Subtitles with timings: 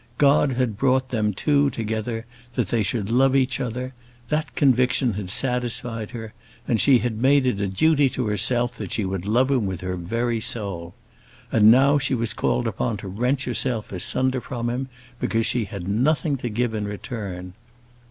[0.17, 3.93] God had brought them two together that they should love each other;
[4.29, 6.33] that conviction had satisfied her,
[6.67, 9.81] and she had made it a duty to herself that she would love him with
[9.81, 10.95] her very soul.
[11.51, 15.87] And now she was called upon to wrench herself asunder from him because she had
[15.87, 17.53] nothing to give in return!